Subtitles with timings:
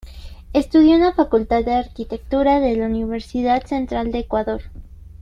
[0.53, 4.63] Estudió en la Facultad de Arquitectura de la Universidad Central del Ecuador.